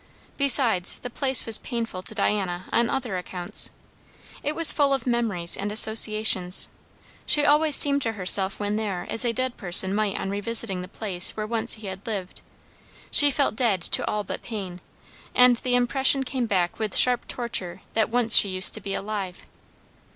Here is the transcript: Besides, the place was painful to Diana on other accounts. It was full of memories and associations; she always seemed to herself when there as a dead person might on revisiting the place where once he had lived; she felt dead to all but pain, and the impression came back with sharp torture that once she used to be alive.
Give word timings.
Besides, 0.35 0.97
the 0.97 1.11
place 1.11 1.45
was 1.45 1.59
painful 1.59 2.01
to 2.01 2.15
Diana 2.15 2.65
on 2.73 2.89
other 2.89 3.19
accounts. 3.19 3.69
It 4.41 4.55
was 4.55 4.71
full 4.71 4.93
of 4.95 5.05
memories 5.05 5.55
and 5.55 5.71
associations; 5.71 6.69
she 7.27 7.45
always 7.45 7.75
seemed 7.75 8.01
to 8.01 8.13
herself 8.13 8.59
when 8.59 8.77
there 8.77 9.05
as 9.11 9.23
a 9.23 9.31
dead 9.31 9.57
person 9.57 9.93
might 9.93 10.19
on 10.19 10.31
revisiting 10.31 10.81
the 10.81 10.87
place 10.87 11.37
where 11.37 11.45
once 11.45 11.73
he 11.75 11.85
had 11.85 12.07
lived; 12.07 12.41
she 13.11 13.29
felt 13.29 13.55
dead 13.55 13.79
to 13.79 14.03
all 14.07 14.23
but 14.23 14.41
pain, 14.41 14.81
and 15.35 15.57
the 15.57 15.75
impression 15.75 16.23
came 16.23 16.47
back 16.47 16.79
with 16.79 16.97
sharp 16.97 17.27
torture 17.27 17.83
that 17.93 18.09
once 18.09 18.35
she 18.35 18.49
used 18.49 18.73
to 18.73 18.81
be 18.81 18.95
alive. 18.95 19.45